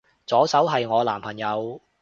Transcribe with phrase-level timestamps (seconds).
[0.25, 1.79] 左手係我男朋友